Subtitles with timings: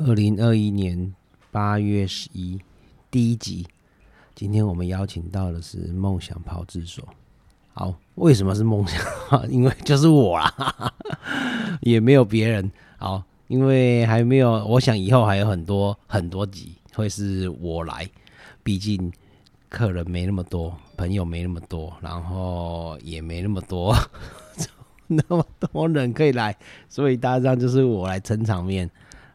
[0.00, 1.12] 二零二一年
[1.50, 2.60] 八月十一
[3.10, 3.66] 第一集，
[4.32, 7.04] 今天我们邀请到的是梦想炮制所。
[7.72, 9.02] 好，为什么是梦想？
[9.50, 10.94] 因为就是我啦，
[11.82, 12.70] 也没有别人。
[12.96, 18.08] 好，因为还没有，我想以后还有很多很多集会是我来，
[18.62, 19.12] 毕竟
[19.68, 23.92] 客人没那么多，朋友没那么多，然后也没那么多。
[25.10, 26.56] 那么多人可以来，
[26.88, 28.88] 所以大家就是我来撑场面。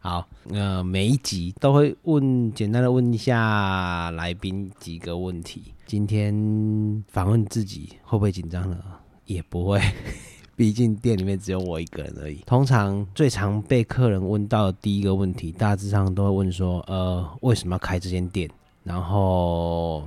[0.06, 5.74] 好，呃，每一集都会问简单的问一下来宾几个问题。
[5.86, 8.78] 今天访问自己会不会紧张呢？
[9.26, 9.80] 也不会，
[10.58, 12.36] 毕竟店里面只有我一个人而已。
[12.46, 18.50] 通常最常被客人问到的第一个问题，大致上都会问说：呃，为什么要开这间店？
[18.84, 20.04] 然后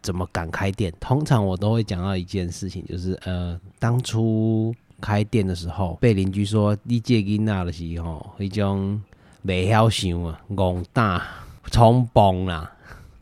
[0.00, 0.94] 怎么敢开店？
[1.00, 4.72] 通常我都会讲到一件事情，就是呃，当初。
[5.00, 8.98] 开店的时候，被邻居说你借囡仔的时候，一种
[9.44, 11.22] 袂晓想啊，戆大
[11.70, 12.72] 冲动啦，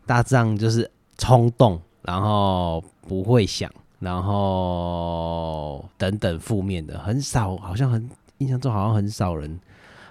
[0.06, 0.88] 大仗就是
[1.18, 9.58] 冲动，然后不会想，然后等等负面的，很少，好像很印象中好像很少人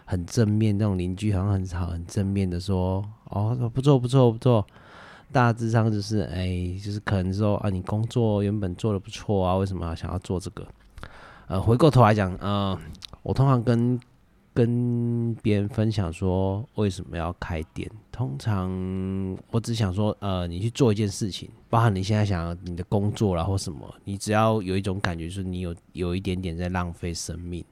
[0.03, 4.65] 很正面，那种邻居好像很少很正面的说，哦，不错不错不错，
[5.31, 10.67] 大致上就是哎，就是可能说啊，你工作原本做的不错啊，为什么想要做这个？
[11.47, 12.77] 呃，回过头来讲，呃，
[13.23, 13.97] 我通常跟
[14.53, 18.69] 跟别人分享说为什么要开店，通常
[19.49, 27.63] 我只想说，呃，你去做一件事情，包含你现在想要你的工作啦或什么，你只要有一种感觉，是你有有一点点在浪费生命，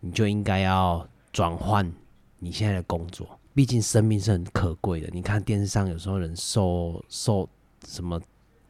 [0.00, 1.90] 你就应该要转换
[2.38, 5.08] 你现在的工作，毕竟生命是很可贵的。
[5.10, 7.48] 你看电视上有时候人受受
[7.86, 8.20] 什么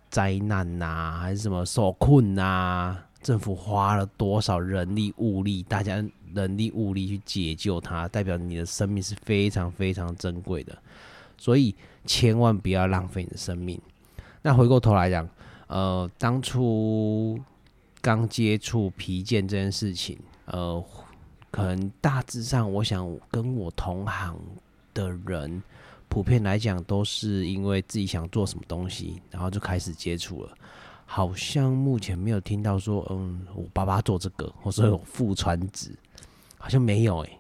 [0.08, 2.96] 灾难呐，还是什么受困呐？
[3.20, 6.04] 政府花了多少人力物力，大家
[6.34, 10.76] 人力物力去解救他，代表你的生命是非常非常珍贵的，
[11.38, 13.80] 所以千万不要浪费你的生命。
[14.42, 15.28] 那回过头来讲，
[15.68, 17.38] 呃，当初
[18.00, 20.84] 刚接触皮件这件事情，呃，
[21.50, 24.38] 可能大致上，我想跟我同行
[24.92, 25.62] 的人，
[26.08, 30.54] 普遍来讲都是因为自己想做什么东西，然后就开始接触了。
[31.06, 35.90] 好像目前没有听到说，嗯，我爸爸做这个，或者有父传子，
[36.64, 37.38] 好像没有诶。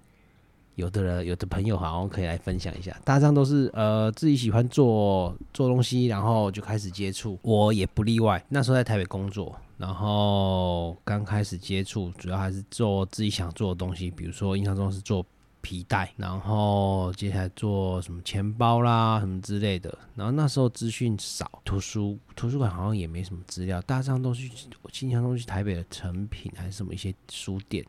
[0.74, 2.94] 有的人，有的朋友好像可以来分享一下。
[3.06, 8.44] 大家都是呃自己喜欢做做东西，然后就开始接触，我也不例外。
[8.50, 15.24] 那时候在台北工作，然后刚开始接触，主要还是做自己想做的东西，比如说印象中是做。
[15.66, 19.96] 皮带，然后接下来做什么钱包啦，什么之类的。
[20.14, 24.52] 然后那时候资讯少，图书图书馆好像也没什么资料，大张都去，
[24.82, 27.82] 我印象中去台北的成品还是什么一些书店，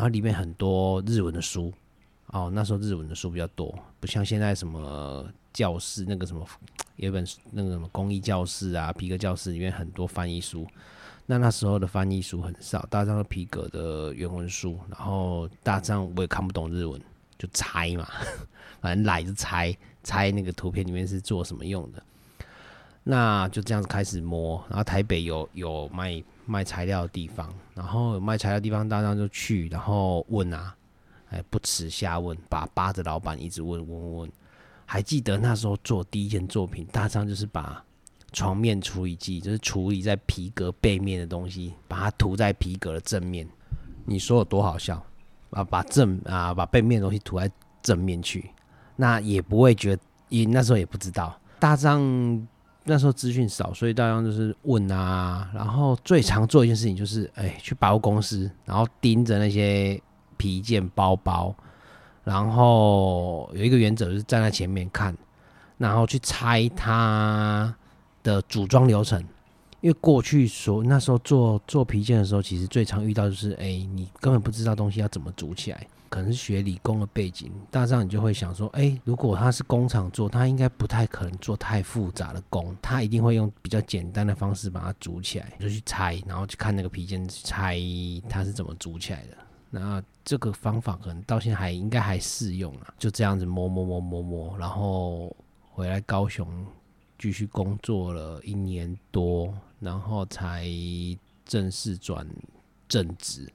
[0.00, 1.70] 然后里面很多日文的书。
[2.28, 6.42] 哦，那时候日文的书比较多，不像现在什么教室那个什么，
[6.96, 10.66] 有一本那个什么公益教室啊，皮革教室里面很多翻译书。
[11.26, 16.98] 那那时候的翻译书很少，大张的皮革的原文书，然后大张我也看不懂日文，
[17.36, 18.08] 就猜嘛，
[18.80, 22.02] 反正来就猜猜那个图片里面是做什么用的。
[23.02, 30.74] 那就这样子开始摸，然后台北有有卖卖材料的地方，然后有卖材料地方大张就去，然后问啊，
[31.30, 34.32] 哎不耻下问，把扒着老板一直问问问。
[34.86, 37.82] 还记得那时候做第一件作品，大张就是把。
[38.32, 43.44] 床面处理剂就是处理在皮革背面的东西，把它涂在皮革的正面。
[44.04, 45.04] 你说有多好笑
[45.50, 45.64] 啊？
[45.64, 47.50] 把正啊把背面的东西涂在
[47.82, 48.48] 正面去，
[48.94, 51.36] 那也不会觉得，也那时候也不知道。
[51.58, 52.00] 大张
[52.84, 55.50] 那时候资讯少，所以大家就是问啊。
[55.54, 60.00] 然后最常做一件事情就是，哎，去百货公司，然后盯着那些
[60.36, 61.54] 皮件包包，
[62.24, 65.16] 然后有一个原则就是站在前面看，
[65.78, 67.74] 然后去猜它。
[68.22, 69.24] 的组装流程，
[69.80, 75.86] 因为过去所那时候做做皮件的时候，其实最常遇到就是，哎，你根本不知道东西要怎么组起来。
[76.10, 87.78] 可能是学理工的背景，大上你就会想说，哎，如果他是工厂做，他应该不太可能做太复杂的工，他一定会用比较简单的方式把它组起来，就去拆，然后去看那个皮件拆
[88.28, 89.36] 它是怎么组起来的。
[89.70, 95.34] 那这个方法可能到现在还应该还适用啊，就这样子摸摸摸摸摸，然后
[95.70, 96.44] 回来高雄。
[97.20, 100.66] 继续工作了一年多，然后才
[101.44, 102.26] 正式转
[102.88, 103.46] 正职。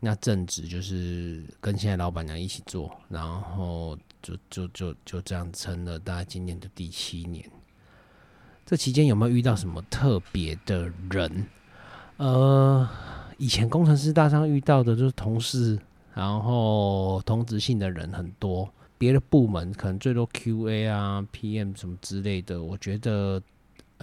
[0.00, 7.48] 那正职就是跟现在老板娘一起做，然后就就就就这样撑了大概今年的第七年。
[8.66, 11.46] 这期间有没有遇到什么特别的人？
[12.16, 12.88] 呃，
[13.38, 15.78] 以前工程师大上遇到的就是同事，
[16.12, 18.68] 然后同职性的人很多。
[18.96, 23.42] 别的部门可能最多 QA 啊、PM 什么之类的，我觉得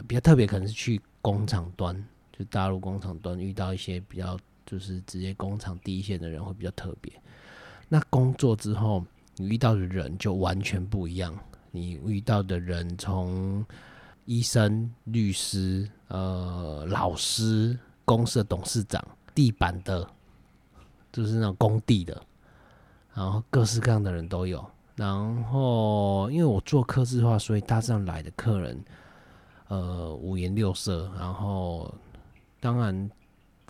[0.07, 1.95] 比较特别，可能是去工厂端，
[2.31, 7.11] 就大陆工厂端遇到一些比较就是直接工厂第一线的人会比较特别。
[7.89, 9.03] 那工作之后，
[9.37, 11.37] 你遇到的人就完全不一样。
[11.71, 13.65] 你遇到的人，从
[14.25, 20.07] 医生、律师、呃、老师、公司的董事长、地板的，
[21.11, 22.21] 就是那种工地的，
[23.13, 24.65] 然后各式各样的人都有。
[25.01, 28.79] 然后，因为我做客制化，所以大致上来的客人，
[29.67, 31.11] 呃，五颜六色。
[31.17, 31.91] 然后，
[32.59, 33.09] 当然，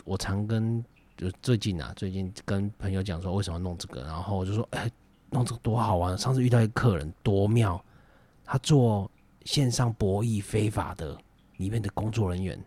[0.04, 0.84] 我常跟
[1.16, 4.02] 就最近啊，最近跟朋友讲说，为什么弄这个？
[4.04, 4.92] 然后我就说，哎，
[5.30, 6.18] 弄这个多好玩！
[6.18, 7.82] 上次遇到一个客人，多妙！
[8.44, 9.10] 他做
[9.46, 11.18] 线上博弈非法的
[11.56, 12.62] 里面的工作人员，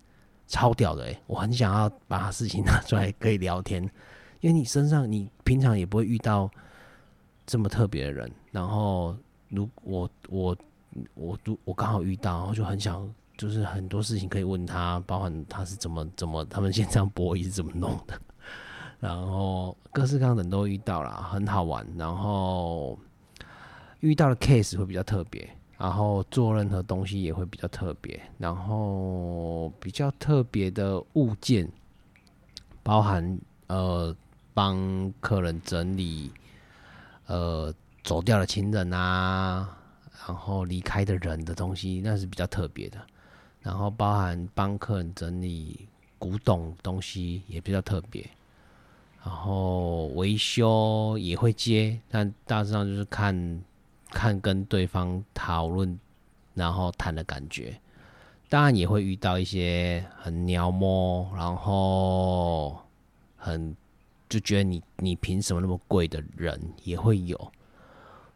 [0.47, 1.21] 超屌的哎！
[1.27, 3.83] 我很想要把他事情拿出来可以聊天，
[4.41, 6.51] 因为你身上你平常也不会遇到。
[7.47, 9.15] 这么特别的人，然后
[9.51, 10.57] 如我我
[11.15, 18.19] 我都我刚好遇到，然后就很想，就是很多事情可以问他，包含他是怎么怎么他们现场博弈是怎么弄的，
[18.99, 21.87] 然后各式各样的人都遇到了，很好玩。
[21.99, 22.99] 然后
[24.01, 31.71] 遇到的 case 会比较特别，然后做任何东西也会比较特别，然后比较特别的物件，
[32.83, 34.17] 包含呃
[34.55, 36.33] 帮客人整理。
[37.27, 39.77] 呃，走掉的亲人啊，
[40.27, 42.99] 然后离开的人的东西，那是比较特别的。
[43.63, 45.89] 然后包含帮客人整理
[46.19, 48.29] 古董东西也比较特别。
[49.25, 53.63] 然后维修也会接，但大致上就是看
[54.11, 55.99] 看跟对方讨论，
[56.53, 57.81] 然后谈的感觉。
[58.51, 62.79] 当然也会遇到一些很鸟摸，然后
[63.37, 63.75] 很。
[64.35, 67.39] 就觉得你你凭什么那么贵的人也会有，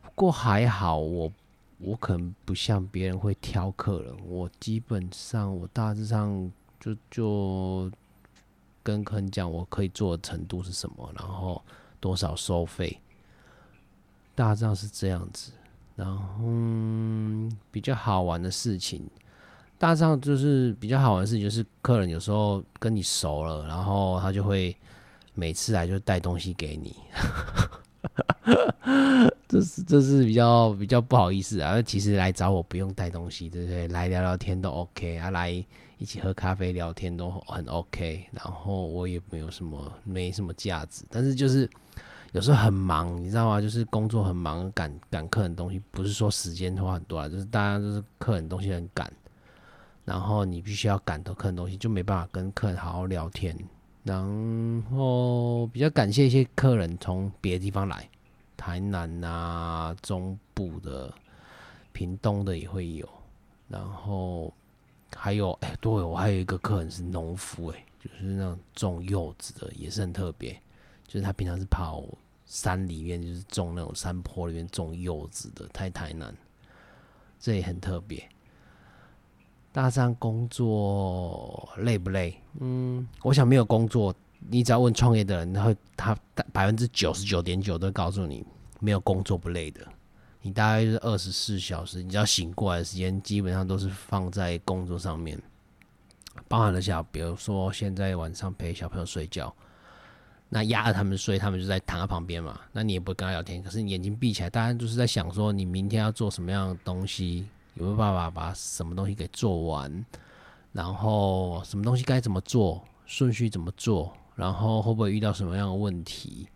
[0.01, 1.33] 不过还好我
[1.79, 6.49] 我可能不像别人会挑客人，我基本上我大致上
[6.79, 7.91] 就就
[8.81, 11.61] 跟客人讲我可以做的程度是什么，然后
[11.99, 13.01] 多少收费，
[14.37, 15.51] 大致上是这样子。
[15.97, 16.45] 然后
[17.73, 19.05] 比较好玩的事情，
[19.79, 24.77] 大致上就是比较好玩的事情，就是客人有时候跟你熟了，然后他就会。
[25.39, 26.97] 每次来就带东西给你，
[29.47, 31.81] 这是这是比较比较不好意思啊。
[31.81, 33.87] 其实来找我不用带东西，对不对？
[33.87, 35.65] 来聊聊天都 OK 啊，来
[35.99, 38.27] 一起喝咖啡聊天都很 OK。
[38.33, 41.71] 然后我也没有什么没什么价值，但是就是
[42.33, 43.61] 有时候很忙，你知道吗？
[43.61, 49.09] 就是工作很忙，赶赶客人东西，不是说时间花很多啊，就是大家就是客人东西很赶，
[50.05, 53.57] 然后你必须要赶到客人东西，就没办法跟客人好好聊天。
[54.09, 58.09] 然后比较感谢一些客人从别的地方来，
[58.57, 61.13] 台南啊、中部的、
[61.93, 63.07] 屏东的也会有。
[63.69, 64.51] 然后
[65.15, 70.59] 还有哎，对我还有一个客人是农夫，哎，就是那种种柚子的，也是很特别。
[71.07, 72.03] 就是他平常是跑
[72.47, 76.35] 山里面，就是种那种山坡里面种柚子的，在台南，
[77.39, 78.27] 这也很特别。
[79.79, 82.37] 大上工作累不累？
[82.59, 86.19] 嗯，我想没有工作，你只要问创业的人，他会他
[86.53, 88.45] 百分之九十九点九都告诉你，
[88.81, 89.87] 没有工作不累的。
[90.43, 95.41] 你大概是二十四小时，你只要醒过来的时间，基本上都是放在工作上面。
[96.49, 99.55] 包含了下，比如说现在晚上陪小朋友睡觉，
[100.49, 107.47] 那压着他们睡，他们就在躺在旁边嘛，那你也不会跟他聊天，可是你眼睛闭起来，大家就是在想说，你明天要做什么样的东西。
[107.79, 110.05] 有没有办法把什么东西给做完？
[110.73, 114.13] 然后什么东西该怎么做，顺序怎么做？
[114.35, 116.49] 然后会不会遇到什么样的问题？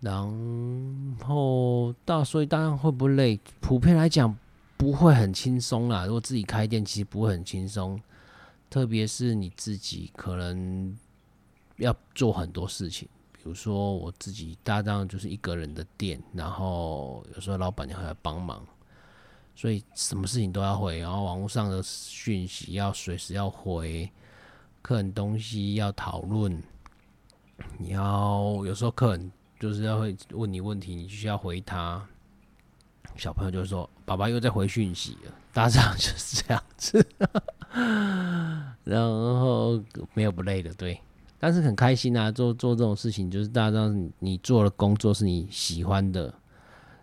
[0.00, 0.16] 然
[1.26, 3.40] 后到所以当然会不会累？
[3.60, 4.34] 普遍来讲
[4.76, 6.06] 不会很轻松啦。
[6.06, 8.00] 如果自己开店，其实不会很轻松，
[8.70, 10.96] 特别是你自己可能
[11.76, 13.08] 要做很多事情。
[13.32, 18.64] 比如说我自己搭档就是一个人的店，然后有时候老板娘会来帮忙。
[19.60, 24.08] 所以什么事情都要回，然后网络上的讯息要随时要回，
[24.82, 26.62] 客人东西要讨论，
[27.76, 32.00] 你要有时候客人就是要会问你问题，你需要回他。
[33.16, 37.04] 小朋友就说：“爸爸又在回讯息了。”大致上 就是这样子，
[38.84, 39.82] 然后
[40.14, 41.00] 没有不累的，对，
[41.36, 42.30] 但是很开心啊！
[42.30, 46.32] 做做这种事情，就是大致上你做的工作是你喜欢的，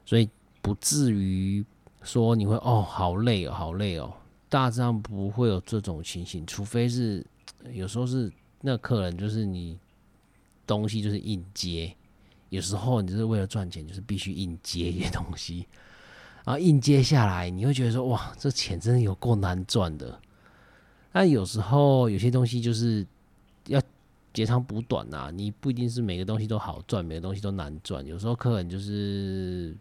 [0.05, 0.29] 所以
[0.61, 1.65] 不至于。
[2.05, 4.13] 说你会哦，好累哦，好累哦。
[4.47, 7.25] 大致上不会有这种情形，除非是
[7.73, 8.31] 有时候是
[8.61, 9.77] 那客人就是你
[10.65, 11.93] 东西就是硬接，
[12.49, 15.65] 有时候你就是为了赚钱，就是必须硬接一些东西，
[16.45, 20.17] 然后硬接下来，你会觉得说哇，这钱真的有够难赚的。
[21.11, 23.05] 但有时候有些东西就是
[23.67, 23.81] 要
[24.33, 28.05] 截长补短呐，你不一定是每个东西都好赚，每个东西都难赚。
[28.05, 29.75] 有时候客人就是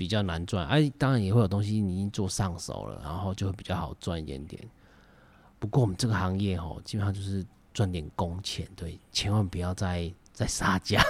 [0.00, 4.66] 比较难赚，哎，当然也会有东西你已经做上手了，然后就会比较好赚一点点。
[5.58, 11.02] 不过我们这个行业哦，基本上就是赚点工钱，对，千万不要再再杀价。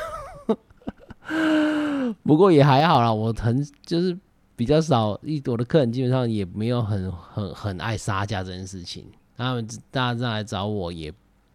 [2.24, 4.18] 不过也还好啦，我很就是
[4.56, 9.06] 比较少，一我的客人基本上也没有很很很爱杀价这件事情。
[9.36, 11.14] 他们大家来找我，也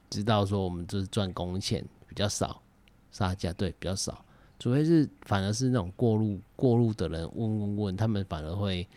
[0.10, 2.62] 知道说我们就是赚工钱比较少，
[3.12, 4.24] 杀价对比较少，
[4.60, 8.88] 除非是反而是那种过路过路的人问问问，他们反而会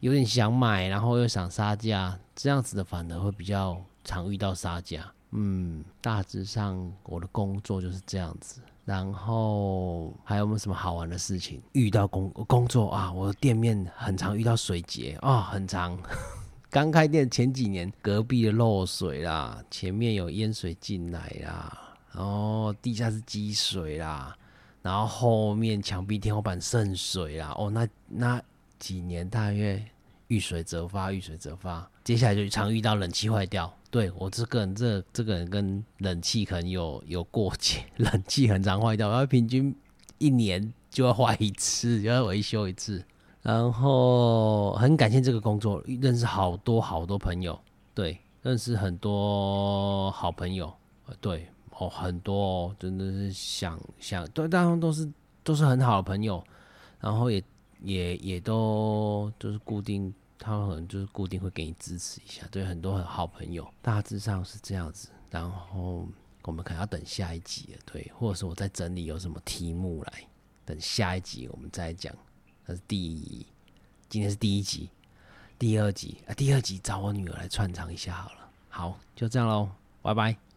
[0.00, 5.12] 有点想买，然后又想杀价，这样子的反而会比较常遇到杀价。
[5.32, 8.60] 嗯，大致上我的工作就是这样子。
[8.84, 11.60] 然后还有没有什么好玩的事情？
[11.72, 15.98] 遇到工工作啊，我的店面很常遇到水劫啊，很长。
[16.70, 24.34] 刚开店前几年，隔壁的漏水啦，前面有淹水进来啦，然后地下室积水啦，
[24.82, 27.54] 然后后面墙壁、天花板渗水啦。
[27.56, 28.42] 哦，那那
[28.78, 29.82] 几年大约
[30.28, 31.88] 遇水则发，遇水则发。
[32.04, 33.72] 接下来就常遇到冷气坏掉。
[33.90, 39.74] 对我这个人，这这个人跟冷气可能有有过节， 冷气很常坏掉，然后平均
[40.18, 43.02] 一年就要坏一次，就要维修一次。
[43.40, 47.58] 然后很感谢这个工作，认识好多好多朋友，
[47.94, 50.70] 对，认识很多好朋友，
[51.20, 55.08] 对，哦，很多哦真的是想想，对，大家都是
[55.44, 56.42] 都是很好的朋友，
[57.00, 57.42] 然后也
[57.80, 65.08] 也也都就是固定，他们可能就是固定会给你支持一下，对，很多很好朋友，大致上是这样子。
[65.30, 66.08] 然后
[66.42, 70.26] 我们可能要等下一集了，对，或者是我在整理有什么题目来，
[70.64, 72.14] 等下一集我们再讲。
[72.64, 73.46] 那是第，
[74.08, 74.88] 今天是第一集，
[75.58, 78.50] 第二集啊，第二集找我女儿来串场一下好了。
[78.70, 79.68] 好，就这样喽，
[80.00, 80.38] 拜拜。